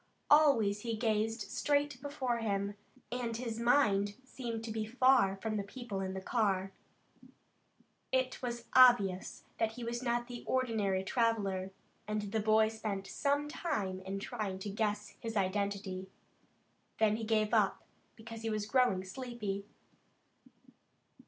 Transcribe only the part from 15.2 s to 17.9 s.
identity. Then he gave it up,